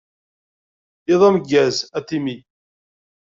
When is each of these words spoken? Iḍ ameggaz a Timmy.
Iḍ 1.13 1.21
ameggaz 1.27 1.77
a 1.97 1.99
Timmy. 2.07 2.37